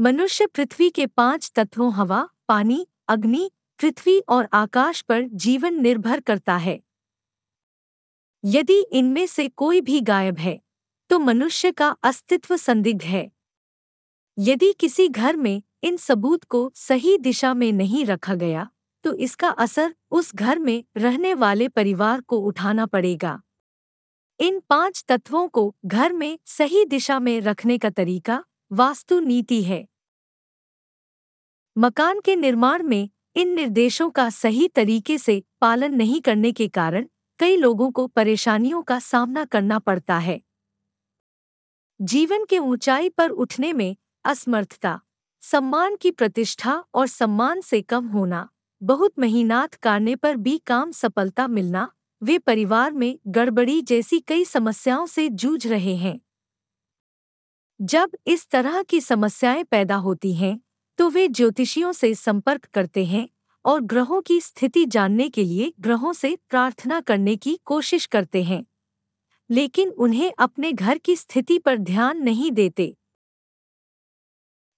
मनुष्य 0.00 0.46
पृथ्वी 0.46 0.88
के 0.90 1.06
पाँच 1.06 1.50
तत्वों, 1.54 1.92
हवा, 1.92 2.28
पानी, 2.48 2.86
अग्नि, 3.08 3.50
पृथ्वी 3.80 4.18
और 4.28 4.48
आकाश 4.52 5.00
पर 5.02 5.22
जीवन 5.22 5.74
निर्भर 5.74 6.20
करता 6.20 6.56
है। 6.56 6.78
यदि 8.44 8.80
इनमें 8.92 9.26
से 9.26 9.46
कोई 9.48 9.80
भी 9.80 10.00
गायब 10.00 10.38
है 10.38 10.58
तो 11.10 11.18
मनुष्य 11.18 11.72
का 11.72 11.88
अस्तित्व 12.02 12.56
संदिग्ध 12.56 13.02
है। 13.02 13.30
यदि 14.38 14.72
किसी 14.72 15.08
घर 15.08 15.36
में 15.36 15.62
इन 15.82 15.96
सबूत 15.96 16.44
को 16.44 16.70
सही 16.74 17.16
दिशा 17.18 17.52
में 17.54 17.70
नहीं 17.72 18.04
रखा 18.06 18.34
गया 18.34 18.68
तो 19.04 19.14
इसका 19.14 19.48
असर 19.48 19.94
उस 20.10 20.34
घर 20.34 20.58
में 20.58 20.84
रहने 20.96 21.34
वाले 21.34 21.68
परिवार 21.68 22.20
को 22.20 22.38
उठाना 22.38 22.86
पड़ेगा। 22.86 23.40
इन 24.40 24.60
पाँच 24.70 25.04
तत्वों 25.08 25.46
को 25.48 25.74
घर 25.86 26.12
में 26.12 26.38
सही 26.46 26.84
दिशा 26.84 27.20
में 27.20 27.40
रखने 27.40 27.78
का 27.78 27.90
तरीका 27.90 28.44
वास्तु 28.72 29.20
नीति 29.20 29.62
है। 29.62 29.86
मकान 31.78 32.20
के 32.20 32.36
निर्माण 32.36 32.82
में 32.82 33.08
इन 33.36 33.54
निर्देशों 33.54 34.10
का 34.10 34.30
सही 34.30 34.68
तरीके 34.68 35.18
से 35.18 35.42
पालन 35.60 35.94
नहीं 35.94 36.20
करने 36.20 36.52
के 36.52 36.68
कारण 36.68 37.06
कई 37.38 37.56
लोगों 37.56 37.90
को 37.90 38.06
परेशानियों 38.06 38.82
का 38.82 38.98
सामना 38.98 39.44
करना 39.44 39.78
पड़ता 39.78 40.18
है। 40.18 40.40
जीवन 42.02 42.44
के 42.44 42.58
ऊंचाई 42.58 43.08
पर 43.08 43.30
उठने 43.30 43.72
में 43.72 43.96
असमर्थता, 44.24 45.00
सम्मान 45.40 45.96
की 45.96 46.10
प्रतिष्ठा 46.10 46.84
और 46.94 47.06
सम्मान 47.06 47.60
से 47.60 47.82
कम 47.82 48.06
होना, 48.06 48.48
बहुत 48.82 49.12
मेहनत 49.18 49.74
करने 49.74 50.16
पर 50.16 50.36
भी 50.36 50.58
काम 50.58 50.90
सफलता 50.90 51.48
मिलना, 51.48 51.92
वे 52.22 52.38
परिवार 52.38 52.92
में 52.92 53.18
गड़बड़ी 53.26 53.82
जैसी 53.82 54.20
कई 54.20 54.44
समस्याओं 54.44 55.06
से 55.06 55.28
जूझ 55.28 55.66
रहे 55.66 55.96
हैं। 55.96 56.20
जब 57.82 58.10
इस 58.26 58.48
तरह 58.48 58.82
की 58.82 59.00
समस्याएँ 59.00 59.64
पैदा 59.64 59.96
होती 59.96 60.34
हैं 60.34 60.60
तो 61.00 61.10
वे 61.10 61.28
ज्योतिषियों 61.28 61.92
से 61.92 62.14
संपर्क 62.14 62.64
करते 62.64 63.04
हैं 63.04 63.28
और 63.64 63.80
ग्रहों 63.80 64.20
की 64.20 64.40
स्थिति 64.40 64.84
जानने 64.84 65.28
के 65.28 65.44
लिए 65.44 65.72
ग्रहों 65.80 66.12
से 66.12 66.38
प्रार्थना 66.48 67.00
करने 67.00 67.36
की 67.36 67.60
कोशिश 67.64 68.06
करते 68.06 68.42
हैं। 68.42 68.66
लेकिन 69.50 69.88
उन्हें 69.88 70.32
अपने 70.38 70.72
घर 70.72 70.98
की 70.98 71.16
स्थिति 71.16 71.58
पर 71.58 71.78
ध्यान 71.78 72.18
नहीं 72.18 72.52
देते। 72.52 72.96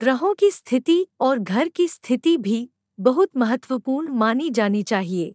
ग्रहों 0.00 0.34
की 0.34 0.50
स्थिति 0.50 1.06
और 1.20 1.38
घर 1.38 1.68
की 1.68 1.88
स्थिति 1.88 2.36
भी 2.36 2.70
बहुत 3.00 3.36
महत्वपूर्ण 3.36 4.08
मानी 4.08 4.50
जानी 4.50 4.82
चाहिए। 4.82 5.34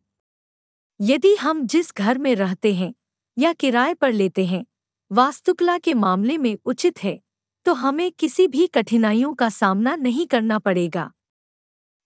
यदि 1.01 1.35
हम 1.35 1.67
जिस 1.67 1.93
घर 1.97 2.17
में 2.17 2.35
रहते 2.35 2.73
हैं 2.73 2.93
या 3.37 3.53
किराए 3.53 3.93
पर 3.93 4.11
लेते 4.11 4.45
हैं, 4.45 4.65
वास्तुकला 5.11 5.77
के 5.77 5.93
मामले 5.93 6.37
में 6.37 6.57
उचित 6.65 7.03
है। 7.03 7.22
तो 7.65 7.73
हमें 7.73 8.11
किसी 8.11 8.47
भी 8.47 8.67
कठिनाइयों 8.67 9.33
का 9.33 9.49
सामना 9.49 9.95
नहीं 9.95 10.25
करना 10.27 10.59
पड़ेगा। 10.59 11.11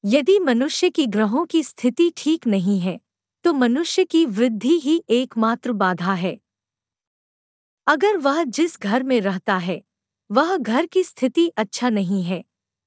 यदि 0.04 0.38
मनुष्य 0.40 0.90
की 0.90 1.06
ग्रहों 1.08 1.46
की 1.46 1.64
स्थिति 1.64 2.12
ठीक 2.18 2.48
नहीं 2.48 2.80
है 2.80 3.00
तो 3.46 3.54
मनुष्य 3.54 4.04
की 4.04 4.26
वृद्धि 4.28 4.80
ही 4.80 5.02
एकमात्र 5.10 5.72
बाधा 5.74 6.14
है। 6.14 6.38
अगर 7.88 8.18
वह 8.18 8.44
जिस 8.44 8.80
घर 8.80 9.04
में 9.04 9.20
रहता 9.22 9.58
है, 9.58 9.82
वह 10.30 10.56
घर 10.58 10.86
की 10.86 11.04
स्थिति 11.04 11.48
अच्छा 11.50 11.90
नहीं 11.90 12.24
है 12.24 12.44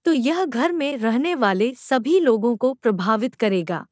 तो 0.06 0.12
यह 0.12 0.44
घर 0.44 0.72
में 0.72 0.96
रहने 0.98 1.34
वाले 1.34 1.72
सभी 1.74 2.18
लोगों 2.20 2.56
को 2.56 2.72
प्रभावित 2.74 3.34
करेगा। 3.34 3.84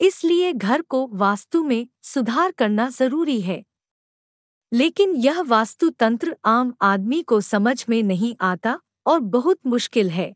इसलिए 0.00 0.52
घर 0.52 0.82
को 0.82 1.06
वास्तु 1.14 1.62
में 1.64 1.86
सुधार 2.04 2.50
करना 2.52 2.88
ज़रूरी 2.90 3.40
है। 3.40 3.62
लेकिन 4.72 5.14
यह 5.16 5.40
वास्तु 5.40 5.90
तंत्र 5.90 6.36
आम 6.44 6.74
आदमी 6.82 7.22
को 7.22 7.40
समझ 7.40 7.84
में 7.88 8.02
नहीं 8.02 8.34
आता 8.40 8.80
और 9.06 9.20
बहुत 9.20 9.58
मुश्किल 9.66 10.10
है। 10.10 10.34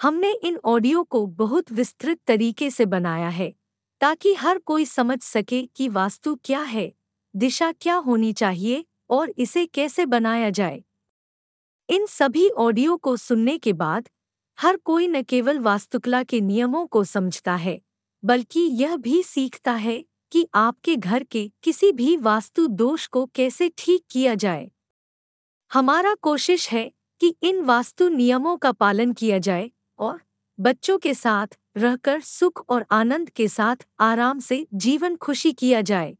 हमने 0.00 0.32
इन 0.32 0.58
ऑडियो 0.64 1.02
को 1.02 1.26
बहुत 1.26 1.72
विस्तृत 1.72 2.18
तरीके 2.26 2.70
से 2.70 2.86
बनाया 2.86 3.28
है, 3.28 3.54
ताकि 4.00 4.34
हर 4.34 4.58
कोई 4.58 4.84
समझ 4.84 5.20
सके 5.20 5.62
कि 5.66 5.88
वास्तु 5.88 6.38
क्या 6.44 6.62
है, 6.62 6.92
दिशा 7.36 7.72
क्या 7.72 7.94
होनी 7.94 8.32
चाहिए 8.32 8.84
और 9.10 9.30
इसे 9.38 9.66
कैसे 9.66 10.06
बनाया 10.06 10.50
जाए। 10.50 10.82
इन 11.88 12.06
सभी 12.06 12.48
ऑडियो 12.48 12.96
को 12.96 13.16
सुनने 13.16 13.58
के 13.58 13.72
बाद, 13.72 14.08
हर 14.58 14.76
कोई 14.76 15.08
न 15.08 15.22
केवल 15.22 15.58
वास्तुकला 15.58 16.22
के 16.22 16.40
नियमों 16.40 16.86
को 16.86 17.04
समझता 17.04 17.56
है, 17.56 17.80
बल्कि 18.24 18.60
यह 18.60 18.96
भी 18.96 19.22
सीखता 19.22 19.72
है 19.72 20.04
कि 20.32 20.46
आपके 20.54 20.96
घर 20.96 21.22
के 21.22 21.50
किसी 21.62 21.92
भी 21.92 22.16
वास्तु 22.16 22.66
दोष 22.66 23.06
को 23.06 23.26
कैसे 23.26 23.70
ठीक 23.78 24.04
किया 24.10 24.34
जाए। 24.34 24.70
हमारा 25.70 26.14
कोशिश 26.14 26.68
है 26.70 26.90
कि 27.20 27.34
इन 27.42 27.60
वास्तु 27.64 28.08
नियमों 28.08 28.56
का 28.56 28.72
पालन 28.72 29.12
किया 29.12 29.38
जाए 29.38 29.70
और 29.98 30.20
बच्चों 30.58 30.98
के 30.98 31.14
साथ 31.14 31.46
रहकर 31.76 32.20
सुख 32.20 32.64
और 32.68 32.86
आनंद 32.90 33.30
के 33.30 33.48
साथ 33.48 33.76
आराम 34.00 34.38
से 34.38 34.66
जीवन 34.74 35.16
खुशी 35.16 35.52
किया 35.52 35.80
जाए। 35.80 36.16